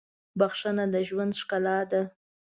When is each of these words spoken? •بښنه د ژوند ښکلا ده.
•بښنه 0.39 0.85
د 0.93 0.95
ژوند 1.07 1.33
ښکلا 1.41 1.79
ده. 1.91 2.01